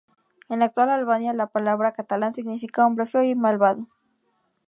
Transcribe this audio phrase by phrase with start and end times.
[0.49, 3.85] En la actual Albania, la palabra "catalán" significa "hombre feo y malvado".